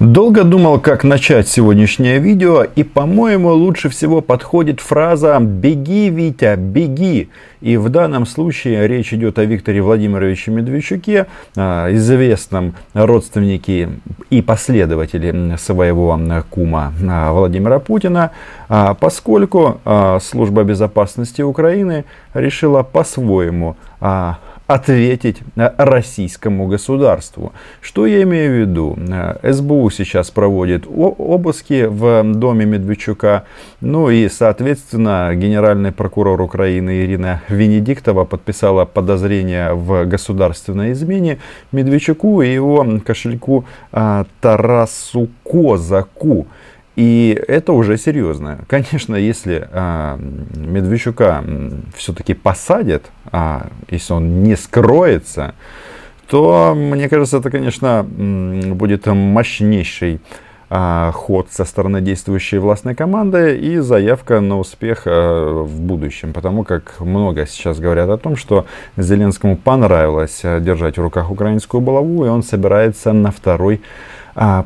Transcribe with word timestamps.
Долго 0.00 0.44
думал, 0.44 0.78
как 0.78 1.02
начать 1.02 1.48
сегодняшнее 1.48 2.20
видео, 2.20 2.62
и, 2.62 2.84
по-моему, 2.84 3.48
лучше 3.48 3.88
всего 3.88 4.20
подходит 4.20 4.78
фраза 4.78 5.36
«Беги, 5.40 6.08
Витя, 6.08 6.54
беги!». 6.54 7.30
И 7.60 7.76
в 7.76 7.88
данном 7.88 8.24
случае 8.24 8.86
речь 8.86 9.12
идет 9.12 9.40
о 9.40 9.44
Викторе 9.44 9.82
Владимировиче 9.82 10.52
Медведчуке, 10.52 11.26
а, 11.56 11.92
известном 11.92 12.76
родственнике 12.94 13.88
и 14.30 14.40
последователе 14.40 15.56
своего 15.58 16.16
кума 16.48 16.92
а, 17.10 17.32
Владимира 17.32 17.80
Путина, 17.80 18.30
а, 18.68 18.94
поскольку 18.94 19.80
Служба 20.22 20.62
безопасности 20.62 21.42
Украины 21.42 22.04
решила 22.34 22.84
по-своему 22.84 23.76
ответить 24.68 25.38
российскому 25.56 26.66
государству. 26.68 27.52
Что 27.80 28.06
я 28.06 28.22
имею 28.22 28.52
в 28.52 28.54
виду? 28.60 28.98
СБУ 29.42 29.88
сейчас 29.90 30.30
проводит 30.30 30.84
обыски 30.86 31.86
в 31.86 32.22
доме 32.34 32.66
Медведчука. 32.66 33.44
Ну 33.80 34.10
и, 34.10 34.28
соответственно, 34.28 35.34
генеральный 35.34 35.90
прокурор 35.90 36.42
Украины 36.42 37.02
Ирина 37.02 37.40
Венедиктова 37.48 38.26
подписала 38.26 38.84
подозрение 38.84 39.72
в 39.72 40.04
государственной 40.04 40.92
измене 40.92 41.38
Медведчуку 41.72 42.42
и 42.42 42.52
его 42.52 42.86
кошельку 43.02 43.64
а, 43.90 44.26
Тарасу 44.42 45.28
Козаку. 45.44 46.46
И 46.98 47.40
это 47.46 47.74
уже 47.74 47.96
серьезно. 47.96 48.58
Конечно, 48.66 49.14
если 49.14 49.68
а, 49.70 50.18
Медведчука 50.18 51.44
все-таки 51.94 52.34
посадят, 52.34 53.04
а 53.30 53.68
если 53.88 54.14
он 54.14 54.42
не 54.42 54.56
скроется, 54.56 55.54
то, 56.28 56.74
мне 56.76 57.08
кажется, 57.08 57.36
это, 57.36 57.52
конечно, 57.52 58.04
будет 58.04 59.06
мощнейший 59.06 60.20
а, 60.70 61.12
ход 61.12 61.46
со 61.52 61.64
стороны 61.64 62.00
действующей 62.00 62.58
властной 62.58 62.96
команды 62.96 63.56
и 63.56 63.78
заявка 63.78 64.40
на 64.40 64.58
успех 64.58 65.02
а, 65.06 65.62
в 65.62 65.80
будущем. 65.80 66.32
Потому 66.32 66.64
как 66.64 66.98
много 66.98 67.46
сейчас 67.46 67.78
говорят 67.78 68.10
о 68.10 68.18
том, 68.18 68.34
что 68.34 68.66
Зеленскому 68.96 69.56
понравилось 69.56 70.40
а, 70.42 70.58
держать 70.58 70.98
в 70.98 71.02
руках 71.02 71.30
украинскую 71.30 71.80
булаву, 71.80 72.26
и 72.26 72.28
он 72.28 72.42
собирается 72.42 73.12
на 73.12 73.30
второй 73.30 73.82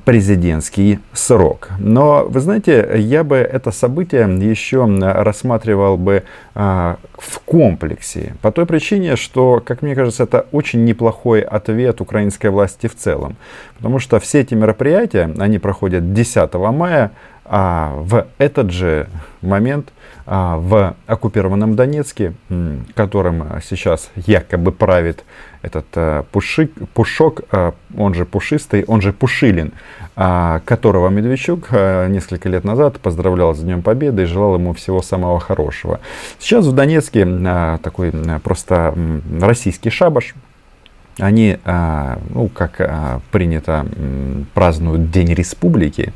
президентский 0.05 0.98
срок. 1.15 1.70
Но, 1.78 2.27
вы 2.28 2.41
знаете, 2.41 2.92
я 2.97 3.25
бы 3.25 3.37
это 3.37 3.70
событие 3.70 4.29
еще 4.51 4.84
рассматривал 5.01 5.97
бы 5.97 6.25
а, 6.55 6.98
в 7.14 7.41
комплексе. 7.41 8.34
По 8.42 8.53
той 8.53 8.67
причине, 8.67 9.17
что, 9.17 9.62
как 9.64 9.81
мне 9.81 9.95
кажется, 9.95 10.25
это 10.25 10.47
очень 10.53 10.84
неплохой 10.84 11.41
ответ 11.41 12.03
украинской 12.03 12.48
власти 12.48 12.87
в 12.87 12.95
целом. 12.95 13.37
Потому 13.77 13.98
что 13.98 14.20
все 14.20 14.41
эти 14.41 14.55
мероприятия, 14.55 15.33
они 15.39 15.59
проходят 15.59 16.12
10 16.12 16.53
мая, 16.55 17.12
а 17.45 17.95
в 17.97 18.27
этот 18.39 18.71
же 18.71 19.09
момент 19.41 19.93
а, 20.25 20.57
в 20.57 20.95
оккупированном 21.07 21.75
Донецке, 21.75 22.35
которым 22.95 23.61
сейчас 23.62 24.11
якобы 24.15 24.73
правит 24.73 25.25
этот 25.63 25.87
а, 25.95 26.23
пушик, 26.31 26.73
Пушок, 26.95 27.43
а, 27.51 27.75
он 27.97 28.15
же 28.15 28.25
Пушистый, 28.25 28.85
он 28.87 29.01
же 29.01 29.13
Пушилин, 29.13 29.73
а, 30.15 30.61
которого 30.65 31.09
Медведчук 31.09 31.69
а, 31.70 32.07
несколько 32.09 32.48
лет 32.48 32.65
назад 32.65 33.01
поздравлял 33.01 33.55
с 33.55 33.61
Днем 33.61 33.83
Победы 33.83 34.23
и 34.23 34.27
желал 34.27 34.55
ему 34.55 34.73
всего 34.75 35.03
самого 35.03 35.41
хорошего. 35.41 36.01
Сейчас 36.39 36.67
в 36.67 36.73
Донецке 36.73 37.27
а, 37.27 37.79
такой 37.79 38.11
а, 38.13 38.39
просто 38.39 38.95
российский 39.41 39.91
шабаш, 39.91 40.35
они, 41.19 41.59
а, 41.65 42.19
ну, 42.31 42.49
как 42.49 42.81
а, 42.81 43.21
принято, 43.31 43.87
празднуют 44.55 45.11
День 45.11 45.35
Республики, 45.35 46.13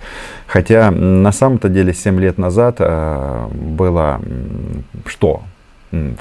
хотя 0.46 0.90
на 0.90 1.32
самом-то 1.32 1.68
деле 1.68 1.92
7 1.92 2.18
лет 2.20 2.38
назад 2.38 2.76
а, 2.80 3.48
было 3.52 4.20
что? 5.06 5.42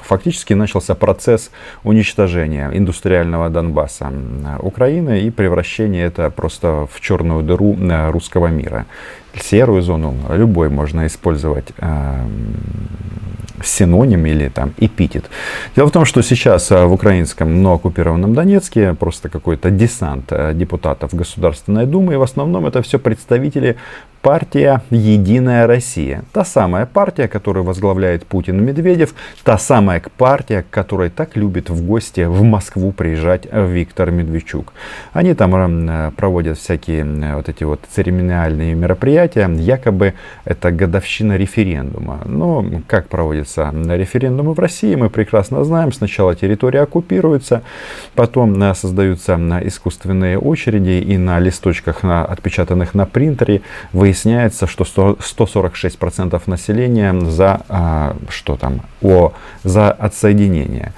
Фактически 0.02 0.54
начался 0.54 0.94
процесс 0.94 1.50
уничтожения 1.82 2.70
индустриального 2.72 3.50
Донбасса 3.50 4.12
Украины 4.60 5.22
и 5.22 5.30
превращения 5.30 6.06
это 6.06 6.30
просто 6.30 6.86
в 6.90 7.00
черную 7.00 7.42
дыру 7.42 7.76
русского 8.10 8.46
мира. 8.46 8.86
Серую 9.40 9.82
зону 9.82 10.14
любой 10.30 10.68
можно 10.68 11.06
использовать 11.06 11.66
синоним 13.62 14.26
или 14.26 14.48
там 14.48 14.72
эпитет. 14.78 15.24
Дело 15.74 15.88
в 15.88 15.92
том, 15.92 16.04
что 16.04 16.22
сейчас 16.22 16.70
э, 16.70 16.84
в 16.84 16.92
украинском, 16.92 17.62
но 17.62 17.74
оккупированном 17.74 18.34
Донецке 18.34 18.94
просто 18.94 19.28
какой-то 19.28 19.70
десант 19.70 20.26
э, 20.30 20.52
депутатов 20.54 21.14
Государственной 21.14 21.86
Думы, 21.86 22.14
и 22.14 22.16
в 22.16 22.22
основном 22.22 22.66
это 22.66 22.82
все 22.82 22.98
представители 22.98 23.76
партия 24.22 24.82
«Единая 24.90 25.66
Россия». 25.66 26.24
Та 26.32 26.44
самая 26.44 26.86
партия, 26.86 27.28
которую 27.28 27.64
возглавляет 27.64 28.26
Путин 28.26 28.58
и 28.58 28.62
Медведев, 28.62 29.14
та 29.44 29.56
самая 29.58 30.02
партия, 30.16 30.64
которой 30.68 31.10
так 31.10 31.36
любит 31.36 31.70
в 31.70 31.86
гости 31.86 32.24
в 32.24 32.42
Москву 32.42 32.92
приезжать 32.92 33.46
Виктор 33.52 34.10
Медведчук. 34.10 34.72
Они 35.12 35.34
там 35.34 35.54
э, 35.88 36.10
проводят 36.16 36.58
всякие 36.58 37.04
вот 37.36 37.48
эти 37.48 37.64
вот 37.64 37.80
церемониальные 37.94 38.74
мероприятия, 38.74 39.25
якобы 39.34 40.14
это 40.44 40.70
годовщина 40.70 41.36
референдума. 41.36 42.22
Но 42.24 42.64
как 42.86 43.08
проводят 43.08 43.26
проводятся 43.26 43.72
референдумы 43.96 44.54
в 44.54 44.58
России, 44.58 44.94
мы 44.94 45.10
прекрасно 45.10 45.64
знаем. 45.64 45.92
Сначала 45.92 46.34
территория 46.34 46.82
оккупируется, 46.82 47.62
потом 48.14 48.62
э, 48.62 48.74
создаются 48.74 49.36
искусственные 49.64 50.38
очереди, 50.38 51.04
и 51.12 51.18
на 51.18 51.40
листочках, 51.40 52.04
отпечатанных 52.04 52.94
на 52.94 53.06
принтере, 53.06 53.62
выясняется, 53.92 54.66
что 54.66 54.84
146% 54.84 56.42
населения 56.46 57.14
за 57.30 57.60
а, 57.68 58.16
что 58.28 58.56
там, 58.56 58.80
о, 59.02 59.32
за 59.64 59.90
отсоединение 59.90 60.92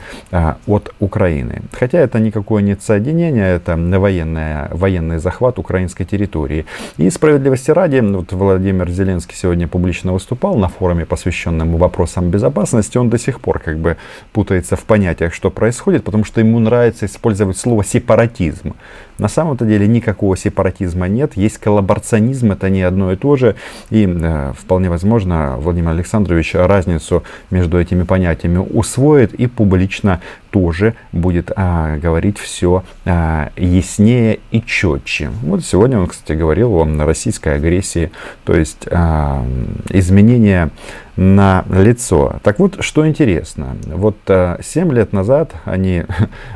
от 0.67 0.95
Украины. 1.01 1.63
Хотя 1.73 1.99
это 1.99 2.21
никакое 2.21 2.63
не 2.63 2.73
отсоединение, 2.73 3.57
это 3.57 3.77
военное, 3.77 4.69
военный 4.73 5.19
захват 5.19 5.59
украинской 5.59 6.05
территории. 6.05 6.65
И 6.99 7.11
справедливости 7.11 7.71
ради, 7.71 8.01
вот 8.19 8.33
Владимир 8.33 8.91
Зеленский 8.91 9.37
сегодня 9.37 9.69
публично 9.69 10.13
выступал 10.13 10.57
на 10.57 10.69
форуме, 10.69 11.07
посвященном 11.07 11.77
вопросам 11.77 12.31
безопасности, 12.31 12.99
он 12.99 13.11
до 13.11 13.19
сих 13.19 13.41
пор 13.41 13.61
как 13.61 13.79
бы 13.79 13.97
путается 14.33 14.75
в 14.75 14.83
понятиях, 14.83 15.33
что 15.33 15.51
происходит, 15.51 16.03
потому 16.03 16.25
что 16.25 16.41
ему 16.41 16.59
нравится 16.59 17.07
использовать 17.07 17.57
слово 17.57 17.85
сепаратизм. 17.85 18.75
На 19.19 19.29
самом-то 19.29 19.65
деле 19.65 19.87
никакого 19.87 20.37
сепаратизма 20.37 21.07
нет, 21.07 21.37
есть 21.37 21.59
коллаборационизм, 21.59 22.53
это 22.53 22.71
не 22.71 22.83
одно 22.83 23.13
и 23.13 23.17
то 23.17 23.37
же. 23.37 23.55
И 23.91 24.05
э, 24.07 24.53
вполне 24.59 24.91
возможно 24.91 25.57
Владимир 25.59 25.91
Александрович 25.91 26.55
разницу 26.55 27.23
между 27.51 27.81
этими 27.81 28.03
понятиями 28.03 28.59
усвоит 28.59 29.33
и 29.35 29.47
публично 29.47 30.21
тоже 30.51 30.95
будет 31.13 31.51
а, 31.55 31.97
говорить 31.97 32.39
все 32.39 32.85
а, 33.05 33.51
яснее 33.57 34.41
и 34.51 34.63
четче. 34.63 35.31
Вот 35.43 35.65
сегодня 35.65 35.99
он, 35.99 36.07
кстати, 36.07 36.37
говорил 36.37 36.75
о 36.75 36.85
российской 37.05 37.55
агрессии, 37.55 38.11
то 38.45 38.55
есть 38.57 38.87
а, 38.91 39.45
изменение 39.91 40.71
на 41.19 41.65
лицо. 41.69 42.37
Так 42.45 42.61
вот, 42.61 42.77
что 42.79 43.07
интересно, 43.07 43.77
вот 43.87 44.17
а, 44.29 44.61
7 44.63 44.93
лет 44.93 45.13
назад 45.13 45.53
они, 45.65 46.05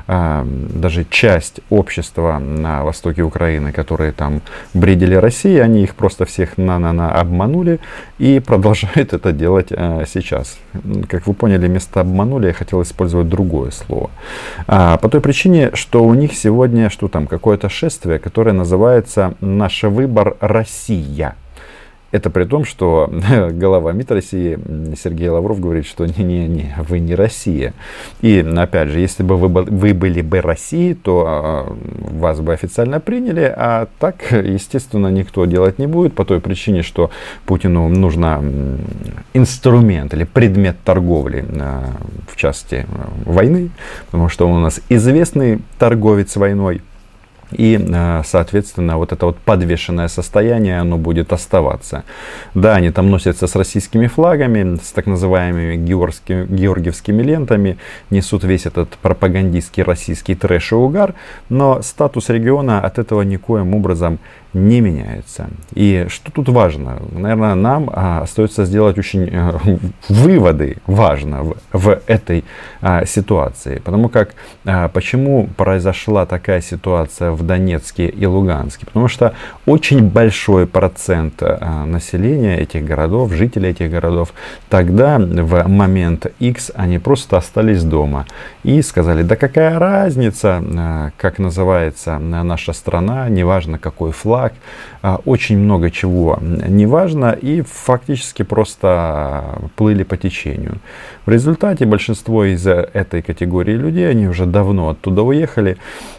а, 0.07 0.47
даже 0.75 1.05
часть 1.11 1.61
общества 1.69 2.39
на 2.39 2.85
востоке 2.85 3.23
Украины, 3.23 3.73
которые 3.73 4.13
там 4.13 4.41
бредили 4.73 5.17
России, 5.17 5.59
они 5.59 5.83
их 5.83 5.97
просто 5.97 6.27
всех 6.27 6.59
на-на-на 6.59 7.11
обманули 7.11 7.81
и 8.19 8.39
продолжают 8.47 9.13
это 9.13 9.33
делать 9.33 9.73
а, 9.73 10.05
сейчас. 10.07 10.59
Как 11.09 11.27
вы 11.27 11.35
поняли, 11.35 11.67
вместо 11.67 12.01
обманули 12.01 12.47
я 12.47 12.53
хотел 12.53 12.83
использовать 12.83 13.29
другое 13.29 13.73
слово. 13.73 14.11
А, 14.69 14.97
по 14.97 15.09
той 15.09 15.21
причине, 15.21 15.73
что 15.75 16.05
у 16.05 16.15
них 16.15 16.35
сегодня, 16.35 16.89
что 16.89 17.09
там, 17.09 17.27
какое-то 17.27 17.69
шествие, 17.69 18.21
которое 18.21 18.53
называется 18.53 19.35
«Наш 19.41 19.83
выбор 19.83 20.37
Россия». 20.39 21.35
Это 22.13 22.29
при 22.29 22.45
том, 22.45 22.67
что 22.67 23.11
глава 23.53 23.93
МИД 23.93 24.13
России 24.13 24.59
Сергей 25.03 25.31
Лавров 25.31 25.59
говорит, 25.61 25.87
что 25.87 26.05
не-не-не, 26.05 26.77
вы 26.87 27.01
не 27.01 27.15
Россия. 27.15 27.73
И 28.21 28.39
опять 28.57 28.91
же, 28.91 29.01
если 29.01 29.23
бы 29.23 29.37
вы, 29.39 29.49
вы 29.49 29.95
были 29.95 30.21
бы 30.21 30.43
Россией, 30.43 30.95
то 30.95 31.25
а, 31.27 31.77
вас 32.11 32.41
бы 32.41 32.53
официально 32.53 33.01
приняли, 33.01 33.53
а 33.57 33.89
так, 33.99 34.31
естественно, 34.31 35.09
никто 35.09 35.47
делать 35.47 35.79
не 35.79 35.87
будет 35.87 36.15
по 36.15 36.27
той 36.27 36.41
причине, 36.41 36.83
что 36.83 37.11
Путину 37.47 37.89
нужно 37.89 38.43
инструмент 39.33 40.13
или 40.13 40.25
предмет 40.25 40.77
торговли 40.85 41.47
а, 41.59 41.85
в 42.29 42.37
части 42.37 42.87
а, 42.89 43.09
войны, 43.25 43.71
потому 44.07 44.29
что 44.29 44.47
он 44.47 44.59
у 44.59 44.61
нас 44.61 44.83
известный 44.91 45.61
торговец 45.79 46.37
войной. 46.37 46.83
И, 47.53 47.79
э, 47.79 48.23
соответственно, 48.25 48.97
вот 48.97 49.13
это 49.13 49.27
вот 49.27 49.39
подвешенное 49.39 50.09
состояние, 50.09 50.81
оно 50.81 50.97
будет 50.97 51.33
оставаться. 51.33 52.05
Да, 52.55 52.77
они 52.77 52.91
там 52.91 53.11
носятся 53.11 53.47
с 53.47 53.55
российскими 53.55 54.07
флагами, 54.07 54.79
с 54.83 54.93
так 54.93 55.07
называемыми 55.07 55.77
георгскими, 55.77 56.47
георгиевскими 56.47 57.23
лентами, 57.23 57.79
несут 58.11 58.45
весь 58.45 58.67
этот 58.67 58.91
пропагандистский 59.03 59.83
российский 59.83 60.35
трэш 60.35 60.73
и 60.73 60.75
угар, 60.75 61.15
но 61.49 61.83
статус 61.83 62.29
региона 62.29 62.81
от 62.81 62.99
этого 62.99 63.23
никоим 63.23 63.75
образом 63.75 64.19
не 64.55 64.81
меняется. 64.81 65.49
И 65.75 66.07
что 66.09 66.31
тут 66.31 66.49
важно? 66.49 67.01
Наверное, 67.11 67.55
нам 67.55 67.91
а, 67.93 68.21
остается 68.21 68.65
сделать 68.65 68.99
очень 68.99 69.29
а, 69.33 69.59
выводы 70.09 70.77
важно 70.87 71.43
в, 71.43 71.57
в 71.73 72.01
этой 72.07 72.45
а, 72.83 73.07
ситуации. 73.07 73.79
Потому 73.79 74.09
как, 74.09 74.35
а, 74.65 74.89
почему 74.89 75.49
произошла 75.57 76.27
такая 76.27 76.61
ситуация 76.61 77.31
в 77.31 77.43
Донецке 77.43 78.07
и 78.07 78.27
Луганске? 78.27 78.85
Потому 78.85 79.09
что 79.09 79.35
очень 79.65 80.09
большой 80.09 80.67
процент 80.67 81.43
а, 81.43 81.87
населения 81.87 82.59
этих 82.59 82.85
городов, 82.85 83.33
жителей 83.33 83.71
этих 83.71 83.91
городов, 83.91 84.35
тогда 84.69 85.19
в 85.19 85.67
момент 85.69 86.27
X 86.41 86.73
они 86.75 86.99
просто 86.99 87.39
остались 87.39 87.85
дома 87.85 88.27
и 88.65 88.83
сказали, 88.83 89.23
да 89.23 89.37
какая 89.37 89.79
разница, 89.79 90.63
а, 90.63 91.11
как 91.17 91.39
называется 91.39 92.19
наша 92.19 92.75
страна, 92.75 93.29
неважно 93.31 93.79
какой 93.79 94.13
флаг, 94.13 94.42
флаг, 94.43 94.53
а, 95.03 95.21
очень 95.25 95.59
много 95.59 95.91
чего 95.91 96.39
не 96.41 96.87
важно, 96.87 97.33
и 97.33 97.63
фактически 97.63 98.43
просто 98.43 99.59
плыли 99.77 100.03
по 100.03 100.17
течению. 100.17 100.79
В 101.27 101.31
результате 101.31 101.87
большинство 101.87 102.45
из 102.45 102.67
этой 102.67 103.23
категории 103.23 103.75
людей, 103.75 104.11
они 104.11 104.29
уже 104.29 104.47
давно 104.47 104.91
оттуда 104.91 105.23
уехали, 105.23 105.77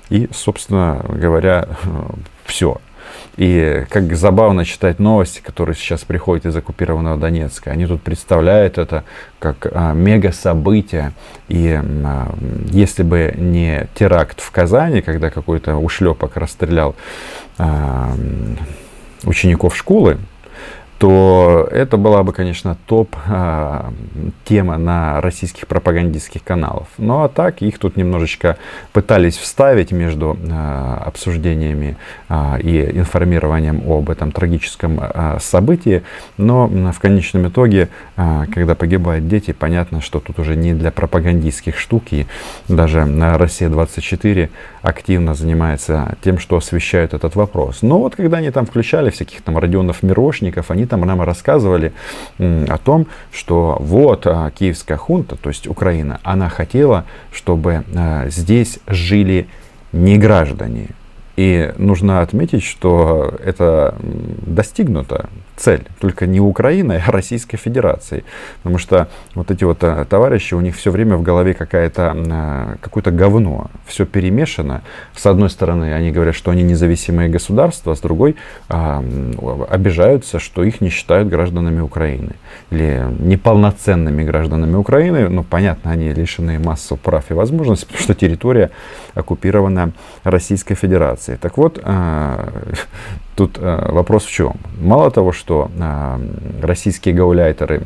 и, 0.09 0.29
собственно 0.33 1.03
говоря, 1.09 1.67
все. 2.45 2.77
И 3.37 3.85
как 3.89 4.15
забавно 4.15 4.65
читать 4.65 4.99
новости, 4.99 5.41
которые 5.41 5.75
сейчас 5.75 6.03
приходят 6.03 6.45
из 6.45 6.55
оккупированного 6.55 7.17
Донецка. 7.17 7.71
Они 7.71 7.85
тут 7.85 8.01
представляют 8.01 8.77
это 8.77 9.03
как 9.39 9.67
а, 9.71 9.93
мега 9.93 10.31
событие. 10.31 11.13
И 11.47 11.79
а, 11.81 12.33
если 12.71 13.03
бы 13.03 13.33
не 13.35 13.87
теракт 13.95 14.39
в 14.39 14.51
Казани, 14.51 15.01
когда 15.01 15.29
какой-то 15.29 15.75
ушлепок 15.77 16.37
расстрелял 16.37 16.95
а, 17.57 18.13
учеников 19.23 19.75
школы, 19.75 20.17
то 20.99 21.67
это 21.71 21.97
была 21.97 22.23
бы, 22.23 22.31
конечно, 22.31 22.77
топ-тема 22.85 24.77
на 24.77 25.19
российских 25.21 25.67
пропагандистских 25.67 26.43
каналах. 26.43 26.87
Ну 26.97 27.23
а 27.23 27.27
так 27.27 27.61
их 27.61 27.77
тут 27.77 27.97
немножечко 27.97 28.57
пытались 28.93 29.37
вставить 29.37 29.91
между 29.91 30.37
обсуждениями 31.05 31.97
и 32.29 32.91
информированием 32.93 33.83
об 33.85 34.09
этом 34.09 34.31
трагическом 34.31 34.99
событии. 35.39 36.03
Но 36.37 36.67
в 36.67 36.99
конечном 36.99 37.47
итоге, 37.49 37.89
когда 38.15 38.75
погибают 38.75 39.27
дети, 39.27 39.51
понятно, 39.51 39.99
что 39.99 40.19
тут 40.19 40.39
уже 40.39 40.55
не 40.55 40.73
для 40.73 40.91
пропагандистских 40.91 41.77
штук. 41.77 42.03
И 42.11 42.27
даже 42.69 43.01
Россия-24 43.01 44.49
активно 44.81 45.33
занимается 45.33 46.15
тем, 46.23 46.39
что 46.39 46.55
освещают 46.55 47.13
этот 47.13 47.35
вопрос. 47.35 47.81
Но 47.81 47.99
вот 47.99 48.15
когда 48.15 48.37
они 48.37 48.51
там 48.51 48.65
включали 48.65 49.09
всяких 49.09 49.41
там 49.41 49.57
Родионов-Мирошников, 49.57 50.71
они 50.71 50.82
там 50.85 51.01
нам 51.01 51.21
рассказывали 51.21 51.93
о 52.37 52.77
том, 52.77 53.07
что 53.31 53.77
вот 53.79 54.25
а, 54.27 54.49
киевская 54.51 54.97
хунта, 54.97 55.35
то 55.35 55.49
есть 55.49 55.67
Украина, 55.67 56.19
она 56.23 56.49
хотела, 56.49 57.05
чтобы 57.31 57.83
а, 57.95 58.27
здесь 58.29 58.79
жили 58.87 59.47
не 59.91 60.17
граждане. 60.17 60.89
И 61.35 61.73
нужно 61.77 62.21
отметить, 62.21 62.63
что 62.63 63.33
это 63.43 63.95
достигнуто 64.01 65.29
цель, 65.63 65.87
только 65.99 66.27
не 66.27 66.41
Украины, 66.41 67.01
а 67.07 67.11
Российской 67.11 67.57
Федерации. 67.57 68.23
Потому 68.57 68.77
что 68.79 69.07
вот 69.33 69.49
эти 69.49 69.63
вот 69.63 69.83
э, 69.83 70.05
товарищи, 70.09 70.55
у 70.55 70.61
них 70.61 70.75
все 70.75 70.91
время 70.91 71.15
в 71.15 71.21
голове 71.21 71.53
какая-то, 71.53 72.13
э, 72.15 72.75
какое-то 72.81 73.11
говно, 73.11 73.71
все 73.85 74.05
перемешано. 74.05 74.81
С 75.15 75.25
одной 75.25 75.49
стороны, 75.49 75.93
они 75.93 76.11
говорят, 76.11 76.35
что 76.35 76.51
они 76.51 76.63
независимые 76.63 77.29
государства, 77.29 77.93
а 77.93 77.95
с 77.95 78.01
другой 78.01 78.35
а, 78.67 79.03
обижаются, 79.69 80.39
что 80.39 80.63
их 80.63 80.81
не 80.81 80.89
считают 80.89 81.29
гражданами 81.29 81.79
Украины. 81.79 82.33
Или 82.71 83.05
неполноценными 83.19 84.23
гражданами 84.23 84.75
Украины. 84.75 85.29
Ну, 85.29 85.43
понятно, 85.43 85.91
они 85.91 86.13
лишены 86.13 86.59
массу 86.59 86.97
прав 86.97 87.31
и 87.31 87.33
возможностей, 87.33 87.85
потому 87.85 88.03
что 88.03 88.13
территория 88.15 88.69
оккупирована 89.13 89.93
Российской 90.23 90.75
Федерацией. 90.75 91.37
Так 91.37 91.57
вот, 91.57 91.79
а, 91.83 92.49
Тут 93.35 93.57
э, 93.59 93.91
вопрос 93.91 94.25
в 94.25 94.31
чем? 94.31 94.53
Мало 94.79 95.09
того, 95.11 95.31
что 95.31 95.71
э, 95.75 96.19
российские 96.61 97.15
гауляйтеры 97.15 97.81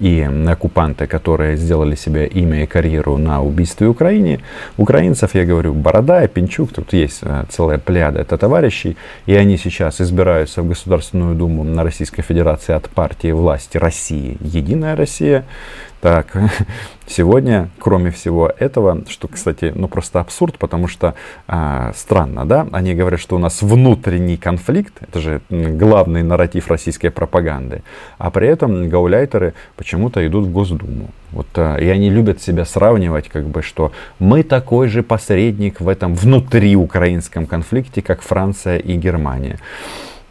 и 0.00 0.28
оккупанты, 0.48 1.06
которые 1.06 1.56
сделали 1.56 1.94
себе 1.94 2.26
имя 2.26 2.62
и 2.62 2.66
карьеру 2.66 3.18
на 3.18 3.42
убийстве 3.42 3.88
Украине, 3.88 4.40
украинцев, 4.76 5.34
я 5.34 5.44
говорю, 5.44 5.74
Борода 5.74 6.26
Пинчук, 6.28 6.72
тут 6.72 6.92
есть 6.92 7.20
э, 7.22 7.44
целая 7.50 7.78
пляда 7.78 8.20
это 8.20 8.38
товарищей, 8.38 8.96
и 9.26 9.34
они 9.34 9.56
сейчас 9.56 10.00
избираются 10.00 10.62
в 10.62 10.68
Государственную 10.68 11.34
Думу 11.34 11.64
на 11.64 11.82
Российской 11.84 12.22
Федерации 12.22 12.74
от 12.74 12.88
партии 12.88 13.32
власти 13.32 13.76
России, 13.76 14.38
Единая 14.40 14.96
Россия, 14.96 15.44
так, 16.02 16.36
сегодня, 17.06 17.68
кроме 17.78 18.10
всего 18.10 18.52
этого, 18.58 19.04
что, 19.08 19.28
кстати, 19.28 19.72
ну 19.72 19.86
просто 19.86 20.18
абсурд, 20.18 20.58
потому 20.58 20.88
что 20.88 21.14
а, 21.46 21.92
странно, 21.94 22.44
да, 22.44 22.66
они 22.72 22.92
говорят, 22.94 23.20
что 23.20 23.36
у 23.36 23.38
нас 23.38 23.62
внутренний 23.62 24.36
конфликт, 24.36 24.94
это 25.00 25.20
же 25.20 25.42
главный 25.48 26.24
нарратив 26.24 26.66
российской 26.66 27.10
пропаганды, 27.10 27.84
а 28.18 28.32
при 28.32 28.48
этом 28.48 28.88
гауляйтеры 28.88 29.54
почему-то 29.76 30.26
идут 30.26 30.46
в 30.46 30.52
Госдуму. 30.52 31.10
Вот, 31.30 31.46
а, 31.56 31.76
и 31.76 31.88
они 31.88 32.10
любят 32.10 32.42
себя 32.42 32.64
сравнивать, 32.64 33.28
как 33.28 33.44
бы, 33.44 33.62
что 33.62 33.92
мы 34.18 34.42
такой 34.42 34.88
же 34.88 35.02
посредник 35.02 35.80
в 35.80 35.88
этом 35.88 36.14
внутри 36.14 36.76
украинском 36.76 37.46
конфликте, 37.46 38.02
как 38.02 38.22
Франция 38.22 38.78
и 38.78 38.96
Германия 38.96 39.58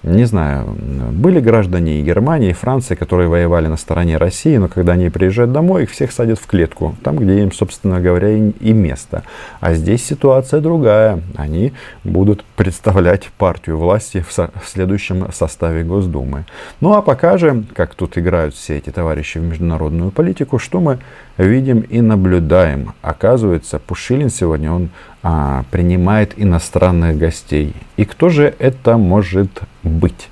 не 0.03 0.25
знаю, 0.25 0.75
были 1.12 1.39
граждане 1.39 2.00
и 2.00 2.03
Германии, 2.03 2.50
и 2.50 2.53
Франции, 2.53 2.95
которые 2.95 3.30
воевали 3.30 3.68
на 3.68 3.77
стороне 3.77 4.18
России, 4.18 4.57
но 4.57 4.68
когда 4.68 4.94
они 4.94 5.09
приезжают 5.09 5.51
домой, 5.51 5.83
их 5.83 5.92
всех 5.92 6.12
садят 6.12 6.39
в 6.39 6.48
клетку, 6.48 6.95
там, 7.03 7.18
где 7.18 7.44
им, 7.44 7.51
собственно 7.51 8.01
говоря, 8.01 8.30
и 8.30 8.74
место. 8.74 9.24
А 9.59 9.74
здесь 9.74 10.03
ситуация 10.03 10.59
другая. 10.59 11.21
Они 11.36 11.74
будут 12.03 12.44
представлять 12.56 13.30
партию 13.38 13.77
власти 13.77 14.25
в, 14.27 14.36
в 14.36 14.68
следующем 14.68 15.31
составе 15.31 15.83
Госдумы. 15.83 16.45
Ну 16.80 16.94
а 16.94 17.01
пока 17.01 17.38
же, 17.38 17.63
как 17.75 17.94
тут 17.94 18.18
играют 18.18 18.56
все 18.56 18.77
эти 18.77 18.89
товарищи 18.89 19.38
в 19.38 19.44
международную 19.44 20.09
политику, 20.12 20.57
что 20.57 20.80
мы 20.80 20.97
видим 21.38 21.81
и 21.81 22.01
наблюдаем. 22.01 22.94
Оказывается, 23.01 23.80
Пушилин 23.80 24.30
сегодня 24.30 24.71
он 24.71 24.89
а, 25.23 25.63
принимает 25.71 26.33
иностранных 26.38 27.18
гостей. 27.18 27.73
И 27.97 28.06
кто 28.06 28.29
же 28.29 28.53
это 28.57 28.97
может 28.97 29.62
быть? 29.83 30.29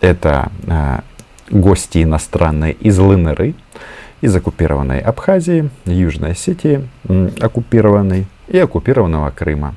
Это 0.00 0.50
а, 0.66 1.02
гости 1.50 2.02
иностранные 2.02 2.72
из 2.74 2.98
ЛНР, 2.98 3.54
из 4.20 4.36
оккупированной 4.36 5.00
Абхазии, 5.00 5.70
Южной 5.86 6.32
Осетии, 6.32 6.86
оккупированной 7.40 8.26
и 8.48 8.58
оккупированного 8.58 9.30
Крыма. 9.30 9.76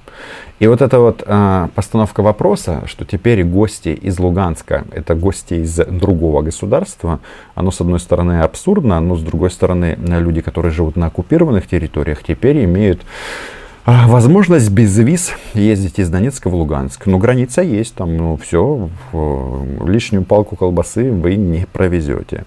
И 0.60 0.68
вот 0.68 0.82
эта 0.82 1.00
вот 1.00 1.24
а, 1.26 1.70
постановка 1.76 2.22
вопроса, 2.22 2.84
что 2.88 3.06
теперь 3.06 3.44
гости 3.44 3.90
из 3.90 4.20
Луганска 4.20 4.86
это 4.92 5.16
гости 5.16 5.56
из 5.56 5.76
другого 5.76 6.42
государства, 6.42 7.20
оно 7.56 7.72
с 7.72 7.82
одной 7.82 8.00
стороны 8.00 8.42
абсурдно, 8.42 9.00
но 9.00 9.16
с 9.16 9.22
другой 9.22 9.52
стороны 9.52 9.98
люди, 9.98 10.42
которые 10.42 10.72
живут 10.72 10.96
на 10.96 11.08
оккупированных 11.08 11.68
территориях, 11.68 12.24
теперь 12.24 12.64
имеют 12.64 13.02
возможность 13.86 14.72
без 14.72 14.98
виз 14.98 15.34
ездить 15.54 16.00
из 16.00 16.10
Донецка 16.10 16.50
в 16.50 16.56
Луганск. 16.56 17.06
Ну, 17.06 17.18
граница 17.18 17.62
есть, 17.62 17.96
там, 17.96 18.16
ну, 18.16 18.38
все, 18.38 18.90
лишнюю 19.86 20.24
палку 20.24 20.56
колбасы 20.56 21.12
вы 21.12 21.36
не 21.36 21.66
провезете. 21.72 22.46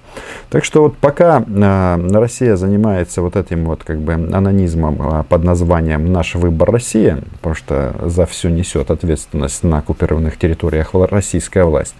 Так 0.48 0.64
что 0.64 0.84
вот 0.84 0.96
пока 0.96 1.44
э, 1.46 2.08
Россия 2.12 2.56
занимается 2.56 3.20
вот 3.20 3.36
этим 3.36 3.66
вот 3.66 3.84
как 3.84 4.00
бы 4.00 4.14
анонизмом 4.14 4.96
э, 5.00 5.24
под 5.28 5.44
названием 5.44 6.10
«Наш 6.10 6.36
выбор 6.36 6.70
Россия», 6.70 7.18
потому 7.34 7.54
что 7.54 7.94
за 8.06 8.24
все 8.24 8.48
несет 8.48 8.90
ответственность 8.90 9.62
на 9.62 9.78
оккупированных 9.78 10.38
территориях 10.38 10.90
российская 10.94 11.64
власть, 11.64 11.94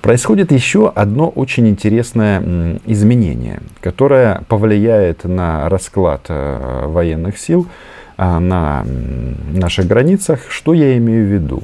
происходит 0.00 0.52
еще 0.52 0.92
одно 0.94 1.28
очень 1.28 1.68
интересное 1.68 2.40
э, 2.40 2.78
изменение, 2.86 3.60
которое 3.80 4.42
повлияет 4.48 5.24
на 5.24 5.68
расклад 5.68 6.26
э, 6.28 6.86
военных 6.86 7.38
сил 7.38 7.66
а, 7.66 7.70
на 8.16 8.84
наших 9.52 9.86
границах. 9.86 10.40
Что 10.48 10.74
я 10.74 10.96
имею 10.96 11.26
в 11.26 11.30
виду? 11.30 11.62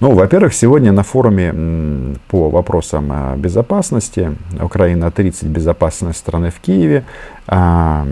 Ну, 0.00 0.12
во-первых, 0.12 0.54
сегодня 0.54 0.92
на 0.92 1.02
форуме 1.02 2.16
по 2.28 2.48
вопросам 2.50 3.08
а, 3.10 3.36
безопасности 3.36 4.36
Украина-30 4.60 5.48
безопасность 5.48 6.18
страны 6.18 6.50
в 6.50 6.60
Киеве 6.60 7.04
а, 7.46 8.06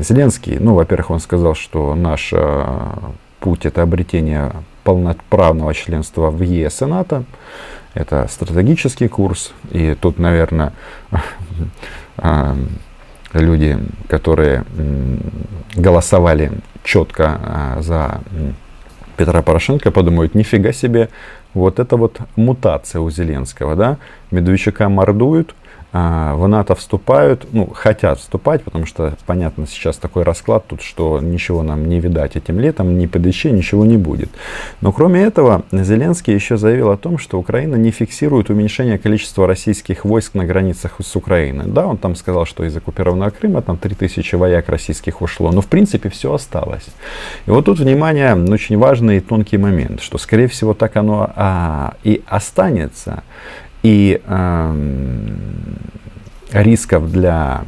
Зеленский, 0.00 0.58
ну, 0.60 0.74
во-первых, 0.74 1.10
он 1.10 1.20
сказал, 1.20 1.54
что 1.54 1.94
наш 1.94 2.32
путь 3.40 3.66
это 3.66 3.82
обретение 3.82 4.52
полноправного 4.84 5.74
членства 5.74 6.30
в 6.30 6.40
ЕС 6.42 6.82
и 6.82 6.86
НАТО. 6.86 7.24
Это 7.94 8.26
стратегический 8.30 9.08
курс. 9.08 9.52
И 9.70 9.94
тут, 10.00 10.18
наверное, 10.18 10.72
люди, 13.32 13.78
которые 14.08 14.64
голосовали 15.74 16.52
четко 16.84 17.38
а, 17.42 17.76
за 17.80 18.20
Петра 19.16 19.42
Порошенко, 19.42 19.90
подумают, 19.90 20.34
нифига 20.34 20.72
себе, 20.72 21.08
вот 21.54 21.78
эта 21.78 21.96
вот 21.96 22.18
мутация 22.36 23.00
у 23.00 23.10
Зеленского, 23.10 23.76
да, 23.76 23.98
Медведчука 24.30 24.88
мордуют, 24.88 25.54
в 25.92 26.46
НАТО 26.46 26.74
вступают, 26.74 27.46
ну, 27.52 27.66
хотят 27.66 28.18
вступать, 28.18 28.62
потому 28.62 28.86
что, 28.86 29.14
понятно, 29.26 29.66
сейчас 29.66 29.98
такой 29.98 30.22
расклад 30.22 30.66
тут, 30.66 30.80
что 30.80 31.20
ничего 31.20 31.62
нам 31.62 31.86
не 31.86 32.00
видать 32.00 32.34
этим 32.34 32.58
летом, 32.60 32.96
ни 32.96 33.06
ПДЧ, 33.06 33.46
ничего 33.46 33.84
не 33.84 33.98
будет. 33.98 34.30
Но 34.80 34.92
кроме 34.92 35.22
этого, 35.22 35.64
Зеленский 35.70 36.32
еще 36.32 36.56
заявил 36.56 36.90
о 36.90 36.96
том, 36.96 37.18
что 37.18 37.38
Украина 37.38 37.76
не 37.76 37.90
фиксирует 37.90 38.48
уменьшение 38.48 38.98
количества 38.98 39.46
российских 39.46 40.06
войск 40.06 40.34
на 40.34 40.46
границах 40.46 40.96
с 41.02 41.14
Украиной. 41.14 41.66
Да, 41.66 41.86
он 41.86 41.98
там 41.98 42.16
сказал, 42.16 42.46
что 42.46 42.64
из 42.64 42.74
оккупированного 42.74 43.30
Крыма 43.30 43.60
там 43.60 43.76
3000 43.76 44.34
вояк 44.36 44.70
российских 44.70 45.20
ушло, 45.20 45.52
но 45.52 45.60
в 45.60 45.66
принципе 45.66 46.08
все 46.08 46.32
осталось. 46.32 46.86
И 47.46 47.50
вот 47.50 47.66
тут, 47.66 47.78
внимание, 47.78 48.34
очень 48.34 48.78
важный 48.78 49.18
и 49.18 49.20
тонкий 49.20 49.58
момент, 49.58 50.00
что, 50.00 50.16
скорее 50.16 50.46
всего, 50.46 50.72
так 50.72 50.96
оно 50.96 51.30
а, 51.36 51.94
и 52.02 52.22
останется. 52.26 53.22
И 53.82 54.20
э, 54.24 54.76
рисков 56.52 57.10
для 57.10 57.64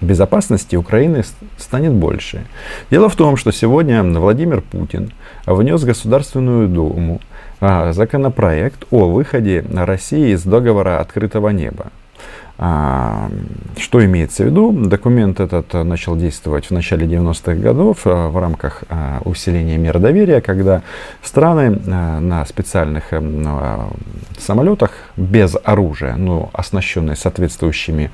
безопасности 0.00 0.76
Украины 0.76 1.22
станет 1.58 1.92
больше. 1.92 2.44
Дело 2.90 3.08
в 3.08 3.16
том, 3.16 3.36
что 3.36 3.52
сегодня 3.52 4.02
Владимир 4.02 4.60
Путин 4.60 5.12
внес 5.46 5.82
в 5.82 5.86
Государственную 5.86 6.68
Думу 6.68 7.20
а, 7.60 7.92
законопроект 7.92 8.84
о 8.90 9.08
выходе 9.08 9.64
России 9.72 10.32
из 10.34 10.42
договора 10.42 11.00
открытого 11.00 11.50
неба. 11.50 11.86
А, 12.58 13.30
что 13.76 14.04
имеется 14.04 14.42
в 14.42 14.46
виду? 14.46 14.72
Документ 14.72 15.40
этот 15.40 15.72
начал 15.72 16.16
действовать 16.16 16.66
в 16.66 16.70
начале 16.70 17.06
90-х 17.06 17.54
годов 17.54 18.00
а, 18.04 18.28
в 18.28 18.38
рамках 18.38 18.84
а, 18.88 19.20
усиления 19.24 19.78
мер 19.78 19.98
доверия, 19.98 20.40
когда 20.40 20.82
страны 21.22 21.70
на 21.70 22.44
специальных 22.46 23.12
самолетах 24.38 24.90
без 25.16 25.56
оружия, 25.64 26.16
но 26.16 26.50
оснащенные 26.52 27.16
соответствующими 27.16 28.10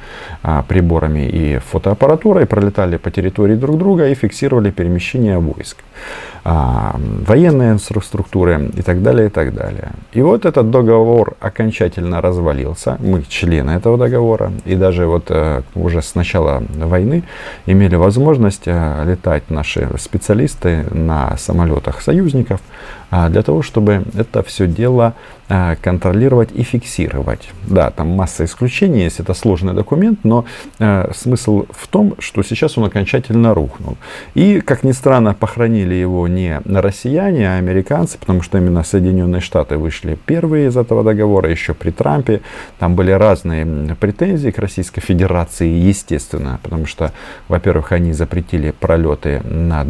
приборами 0.68 1.28
и 1.28 1.58
фотоаппаратурой, 1.58 2.46
пролетали 2.46 2.96
по 2.96 3.10
территории 3.10 3.54
друг 3.54 3.78
друга 3.78 4.08
и 4.08 4.14
фиксировали 4.14 4.70
перемещение 4.70 5.38
войск, 5.38 5.78
военные 6.44 7.72
инфраструктуры 7.72 8.70
и 8.76 8.82
так 8.82 9.02
далее, 9.02 9.26
и 9.26 9.30
так 9.30 9.54
далее. 9.54 9.92
И 10.12 10.22
вот 10.22 10.44
этот 10.44 10.70
договор 10.70 11.36
окончательно 11.40 12.20
развалился. 12.20 12.96
Мы 13.00 13.22
члены 13.28 13.72
этого 13.72 13.96
договора 13.96 14.27
договора. 14.28 14.52
И 14.64 14.74
даже 14.74 15.06
вот 15.06 15.24
э, 15.30 15.62
уже 15.74 16.02
с 16.02 16.14
начала 16.14 16.62
войны 16.76 17.22
имели 17.66 17.96
возможность 17.96 18.66
э, 18.66 19.04
летать 19.06 19.50
наши 19.50 19.88
специалисты 19.98 20.84
на 20.90 21.36
самолетах 21.36 22.02
союзников 22.02 22.60
а, 23.10 23.28
для 23.28 23.42
того, 23.42 23.62
чтобы 23.62 24.02
это 24.14 24.42
все 24.42 24.66
дело 24.66 25.14
контролировать 25.48 26.50
и 26.54 26.62
фиксировать. 26.62 27.48
Да, 27.66 27.90
там 27.90 28.08
масса 28.08 28.44
исключений 28.44 29.04
есть, 29.04 29.20
это 29.20 29.34
сложный 29.34 29.72
документ, 29.72 30.20
но 30.24 30.44
а, 30.78 31.10
смысл 31.14 31.66
в 31.70 31.86
том, 31.88 32.14
что 32.18 32.42
сейчас 32.42 32.76
он 32.76 32.84
окончательно 32.84 33.54
рухнул. 33.54 33.96
И, 34.34 34.60
как 34.60 34.82
ни 34.84 34.92
странно, 34.92 35.34
похоронили 35.34 35.94
его 35.94 36.28
не 36.28 36.60
россияне, 36.66 37.48
а 37.48 37.56
американцы, 37.56 38.18
потому 38.18 38.42
что 38.42 38.58
именно 38.58 38.82
Соединенные 38.84 39.40
Штаты 39.40 39.78
вышли 39.78 40.18
первые 40.26 40.68
из 40.68 40.76
этого 40.76 41.02
договора, 41.02 41.50
еще 41.50 41.72
при 41.74 41.90
Трампе. 41.90 42.42
Там 42.78 42.94
были 42.94 43.10
разные 43.10 43.96
претензии 43.96 44.50
к 44.50 44.58
Российской 44.58 45.00
Федерации, 45.00 45.68
естественно, 45.68 46.60
потому 46.62 46.86
что, 46.86 47.12
во-первых, 47.48 47.92
они 47.92 48.12
запретили 48.12 48.70
пролеты 48.70 49.40
над 49.44 49.88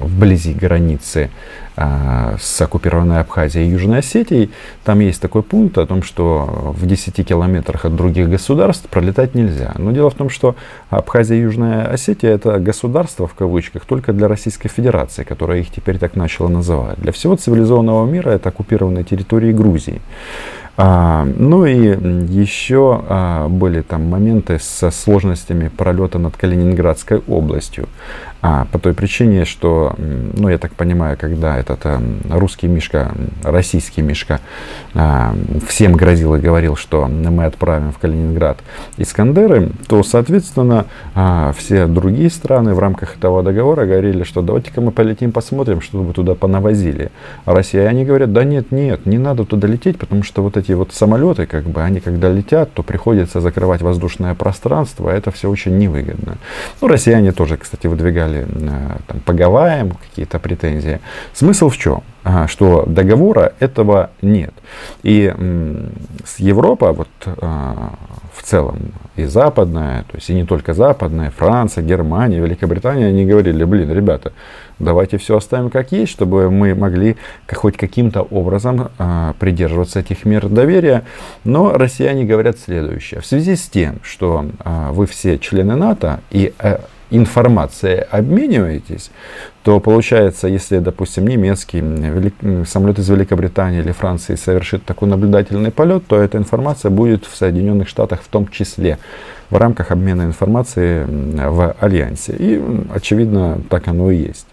вблизи 0.00 0.52
границы 0.52 1.30
а, 1.76 2.36
с 2.40 2.60
оккупированной 2.60 3.20
Абхазией 3.20 3.67
Южной 3.68 3.98
Осетией, 3.98 4.50
там 4.84 5.00
есть 5.00 5.20
такой 5.20 5.42
пункт 5.42 5.78
о 5.78 5.86
том, 5.86 6.02
что 6.02 6.74
в 6.76 6.86
10 6.86 7.26
километрах 7.26 7.84
от 7.84 7.96
других 7.96 8.28
государств 8.28 8.88
пролетать 8.88 9.34
нельзя. 9.34 9.74
Но 9.78 9.92
дело 9.92 10.10
в 10.10 10.14
том, 10.14 10.30
что 10.30 10.56
Абхазия 10.90 11.36
и 11.36 11.42
Южная 11.42 11.86
Осетия 11.86 12.30
это 12.30 12.58
государство 12.58 13.26
в 13.26 13.34
кавычках 13.34 13.84
только 13.84 14.12
для 14.12 14.28
Российской 14.28 14.68
Федерации, 14.68 15.24
которая 15.24 15.60
их 15.60 15.70
теперь 15.70 15.98
так 15.98 16.16
начала 16.16 16.48
называть. 16.48 16.98
Для 16.98 17.12
всего 17.12 17.36
цивилизованного 17.36 18.06
мира 18.06 18.30
это 18.30 18.48
оккупированные 18.48 19.04
территории 19.04 19.52
Грузии. 19.52 20.00
А, 20.80 21.24
ну 21.24 21.66
и 21.66 21.74
еще 21.74 23.02
а, 23.08 23.48
были 23.48 23.80
там 23.80 24.04
моменты 24.08 24.60
со 24.60 24.92
сложностями 24.92 25.66
пролета 25.76 26.20
над 26.20 26.36
Калининградской 26.36 27.18
областью. 27.26 27.88
А, 28.40 28.66
по 28.70 28.78
той 28.78 28.94
причине, 28.94 29.44
что, 29.44 29.94
ну, 29.98 30.48
я 30.48 30.58
так 30.58 30.72
понимаю, 30.74 31.16
когда 31.18 31.56
этот 31.58 31.80
а, 31.84 32.00
русский 32.30 32.68
Мишка, 32.68 33.10
российский 33.42 34.00
Мишка 34.00 34.40
а, 34.94 35.34
всем 35.66 35.94
грозил 35.94 36.36
и 36.36 36.38
говорил, 36.38 36.76
что 36.76 37.06
мы 37.08 37.46
отправим 37.46 37.90
в 37.90 37.98
Калининград 37.98 38.58
Искандеры, 38.96 39.70
то, 39.88 40.04
соответственно, 40.04 40.86
а, 41.16 41.52
все 41.58 41.88
другие 41.88 42.30
страны 42.30 42.74
в 42.74 42.78
рамках 42.78 43.16
этого 43.16 43.42
договора 43.42 43.86
говорили, 43.86 44.22
что 44.22 44.40
давайте-ка 44.40 44.80
мы 44.80 44.92
полетим 44.92 45.32
посмотрим, 45.32 45.80
что 45.80 45.98
вы 45.98 46.12
туда 46.12 46.36
понавозили. 46.36 47.10
А 47.44 47.54
россияне 47.54 48.04
говорят, 48.04 48.32
да 48.32 48.44
нет, 48.44 48.70
нет, 48.70 49.04
не 49.04 49.18
надо 49.18 49.44
туда 49.46 49.66
лететь, 49.66 49.98
потому 49.98 50.22
что 50.22 50.44
вот 50.44 50.56
эти 50.56 50.67
вот 50.74 50.92
самолеты, 50.92 51.46
как 51.46 51.64
бы, 51.64 51.82
они 51.82 52.00
когда 52.00 52.28
летят, 52.30 52.72
то 52.72 52.82
приходится 52.82 53.40
закрывать 53.40 53.82
воздушное 53.82 54.34
пространство, 54.34 55.10
а 55.10 55.14
это 55.14 55.30
все 55.30 55.48
очень 55.48 55.78
невыгодно. 55.78 56.38
Ну, 56.80 56.88
россияне 56.88 57.32
тоже, 57.32 57.56
кстати, 57.56 57.86
выдвигали 57.86 58.46
э, 58.48 58.96
там, 59.06 59.20
по 59.20 59.32
Гавайям 59.32 59.90
какие-то 59.90 60.38
претензии. 60.38 61.00
Смысл 61.34 61.68
в 61.68 61.76
чем? 61.76 62.02
Что 62.46 62.84
договора 62.86 63.54
этого 63.58 64.10
нет. 64.22 64.52
И 65.02 65.32
с 66.24 66.38
Европа, 66.40 66.92
вот 66.92 67.08
а, 67.24 67.94
в 68.38 68.42
целом, 68.44 68.92
и 69.16 69.24
западная, 69.24 70.02
то 70.04 70.14
есть 70.14 70.30
и 70.30 70.34
не 70.34 70.44
только 70.44 70.72
западная, 70.72 71.30
Франция, 71.30 71.82
Германия, 71.82 72.38
Великобритания, 72.38 73.06
они 73.06 73.26
говорили, 73.26 73.64
блин, 73.64 73.92
ребята, 73.92 74.32
давайте 74.78 75.18
все 75.18 75.36
оставим 75.36 75.70
как 75.70 75.90
есть, 75.90 76.12
чтобы 76.12 76.48
мы 76.48 76.74
могли 76.76 77.16
хоть 77.52 77.76
каким-то 77.76 78.22
образом 78.22 78.90
а, 78.98 79.34
придерживаться 79.40 80.00
этих 80.00 80.24
мер 80.24 80.48
доверия. 80.48 81.02
Но 81.42 81.72
россияне 81.72 82.24
говорят 82.24 82.58
следующее. 82.58 83.20
В 83.20 83.26
связи 83.26 83.56
с 83.56 83.68
тем, 83.68 83.98
что 84.02 84.46
а, 84.60 84.92
вы 84.92 85.06
все 85.06 85.36
члены 85.38 85.74
НАТО 85.74 86.20
и 86.30 86.54
э, 86.60 86.78
информацией 87.10 88.04
обмениваетесь, 88.10 89.10
то 89.62 89.80
получается, 89.80 90.48
если, 90.48 90.78
допустим, 90.78 91.26
немецкий 91.26 91.82
самолет 92.66 92.98
из 92.98 93.08
Великобритании 93.08 93.80
или 93.80 93.92
Франции 93.92 94.34
совершит 94.34 94.84
такой 94.84 95.08
наблюдательный 95.08 95.70
полет, 95.70 96.06
то 96.06 96.20
эта 96.20 96.38
информация 96.38 96.90
будет 96.90 97.24
в 97.26 97.34
Соединенных 97.36 97.88
Штатах 97.88 98.22
в 98.22 98.28
том 98.28 98.48
числе 98.48 98.98
в 99.50 99.56
рамках 99.56 99.90
обмена 99.90 100.22
информацией 100.22 101.04
в 101.06 101.74
Альянсе. 101.80 102.34
И, 102.38 102.62
очевидно, 102.94 103.60
так 103.70 103.88
оно 103.88 104.10
и 104.10 104.16
есть. 104.16 104.46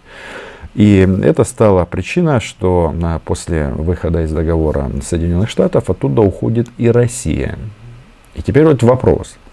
И 0.75 1.07
это 1.23 1.43
стало 1.45 1.85
причиной, 1.85 2.39
что 2.41 2.93
после 3.23 3.67
выхода 3.69 4.23
из 4.23 4.31
договора 4.31 4.91
Соединенных 5.03 5.49
Штатов 5.49 5.89
оттуда 5.89 6.21
уходит 6.21 6.67
и 6.77 6.89
Россия. 6.89 7.57
И 8.33 8.41
теперь 8.41 8.65
вот 8.65 8.83
вопрос– 8.83 9.37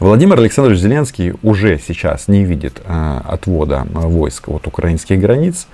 Владимир 0.00 0.38
Александрович 0.38 0.78
Зеленский 0.78 1.34
уже 1.42 1.78
сейчас 1.78 2.26
не 2.26 2.42
видит 2.42 2.80
а, 2.86 3.22
отвода 3.28 3.86
войск 3.92 4.48
от 4.48 4.66
украинских 4.66 5.20
границ. 5.20 5.66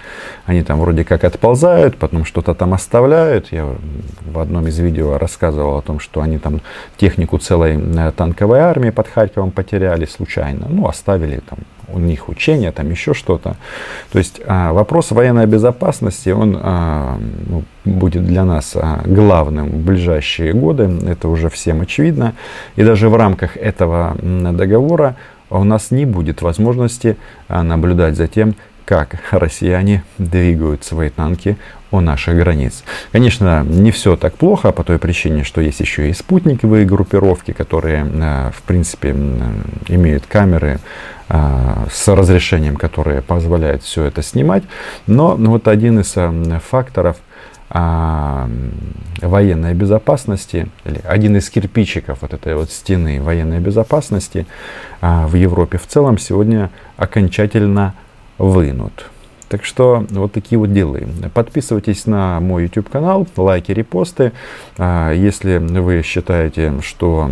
Они 0.47 0.65
там 0.65 0.81
вроде 0.81 1.05
как 1.05 1.23
отползают, 1.23 1.97
потом 1.97 2.25
что-то 2.25 2.53
там 2.53 2.75
оставляют. 2.75 3.53
Я 3.53 3.73
в 4.25 4.39
одном 4.41 4.67
из 4.67 4.81
видео 4.81 5.17
рассказывал 5.17 5.79
о 5.79 5.83
том, 5.83 6.01
что 6.01 6.23
они 6.23 6.39
там 6.39 6.61
технику 6.97 7.39
целой 7.39 7.77
э, 7.77 8.13
танковой 8.17 8.59
армии 8.59 8.91
под 8.91 9.07
Харьковом 9.07 9.53
потеряли 9.53 10.07
случайно. 10.07 10.67
Ну, 10.69 10.89
оставили 10.89 11.41
там 11.49 11.61
у 11.97 11.99
них 11.99 12.29
учения, 12.29 12.73
там 12.73 12.91
еще 12.91 13.15
что-то. 13.15 13.57
То 14.13 14.19
есть 14.19 14.41
а, 14.47 14.73
вопрос 14.73 15.11
военной 15.11 15.47
безопасности, 15.47 16.29
он 16.29 16.59
а, 16.63 17.19
ну, 17.49 17.65
будет 17.85 18.25
для 18.27 18.45
нас 18.45 18.73
а, 18.77 19.03
главным 19.05 19.69
в 19.69 19.85
ближайшие 19.85 20.53
годы, 20.53 20.91
это 21.07 21.29
уже 21.29 21.49
всем 21.49 21.81
очевидно. 21.81 22.35
И 22.77 22.85
даже 22.85 23.09
в 23.09 23.17
рамках 23.17 23.57
этого 23.57 24.17
договора 24.21 25.17
у 25.51 25.65
нас 25.65 25.91
не 25.91 26.07
будет 26.07 26.43
возможности 26.43 27.17
наблюдать 27.49 28.17
за 28.17 28.27
тем, 28.27 28.55
как 28.87 29.17
россияне 29.33 30.05
двигают 30.17 30.85
свои 30.85 31.11
танки 31.11 31.59
у 31.91 32.01
наших 32.01 32.37
границ. 32.37 32.85
Конечно, 33.13 33.65
не 33.65 33.91
все 33.91 34.17
так 34.17 34.35
плохо 34.35 34.73
по 34.73 34.85
той 34.85 34.99
причине, 34.99 35.45
что 35.45 35.61
есть 35.61 35.81
еще 35.81 36.09
и 36.09 36.13
спутниковые 36.13 36.87
группировки, 36.87 37.53
которые, 37.53 38.05
в 38.05 38.63
принципе, 38.63 39.11
имеют 39.89 40.25
камеры 40.27 40.81
а, 41.29 41.89
с 41.93 42.07
разрешением, 42.15 42.77
которое 42.77 43.21
позволяет 43.21 43.83
все 43.83 44.05
это 44.05 44.23
снимать. 44.23 44.63
Но 45.09 45.35
вот 45.37 45.67
один 45.67 45.99
из 46.01 46.13
а, 46.17 46.33
факторов 46.61 47.17
а, 47.69 48.49
военной 49.21 49.75
безопасности, 49.75 50.69
или 50.85 51.01
один 51.05 51.37
из 51.37 51.51
кирпичиков 51.51 52.19
вот 52.23 52.33
этой 52.33 52.55
вот 52.55 52.71
стены 52.71 53.21
военной 53.21 53.59
безопасности 53.59 54.47
в 55.01 55.35
Европе 55.35 55.79
в 55.79 55.87
целом 55.87 56.17
сегодня 56.19 56.71
окончательно 56.97 57.95
вынут. 58.39 59.11
Так 59.49 59.65
что 59.65 60.05
вот 60.11 60.33
такие 60.33 60.59
вот 60.59 60.73
делы. 60.73 61.07
Подписывайтесь 61.33 62.07
на 62.07 62.41
мой 62.41 62.65
YouTube 62.65 62.89
канал, 62.89 63.29
лайки, 63.37 63.71
репосты. 63.71 64.33
А, 64.77 65.13
если 65.13 65.59
вы 65.59 66.03
считаете, 66.03 66.73
что 66.83 67.31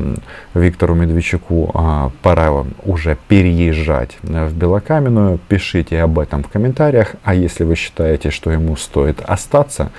Виктору 0.54 0.94
Медведчуку 0.94 1.73
а, 1.75 2.12
пора 2.23 2.52
уже 2.84 3.18
переезжать 3.26 4.16
в 4.23 4.56
Белокаменную, 4.56 5.40
пишите 5.49 6.00
об 6.02 6.20
этом 6.20 6.44
в 6.44 6.49
комментариях. 6.49 7.16
А 7.25 7.34
если 7.34 7.64
вы 7.64 7.75
считаете, 7.75 8.30
что 8.30 8.52
ему 8.52 8.76
стоит 8.76 9.20
остаться 9.20 9.90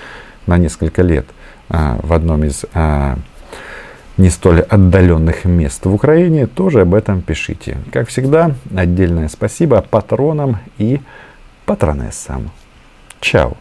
на 0.47 0.57
несколько 0.57 1.01
лет 1.01 1.25
а, 1.69 1.99
в 2.01 2.13
одном 2.13 2.45
из 2.45 2.63
не 4.17 4.29
столь 4.29 4.61
отдаленных 4.61 5.45
мест 5.45 5.85
в 5.85 5.93
Украине, 5.93 6.47
тоже 6.47 6.81
об 6.81 6.93
этом 6.93 7.21
пишите. 7.21 7.77
Как 7.91 8.07
всегда, 8.07 8.51
отдельное 8.75 9.27
спасибо 9.27 9.81
патронам 9.81 10.59
и 10.77 11.01
патронессам. 11.65 12.51
Чао! 13.19 13.57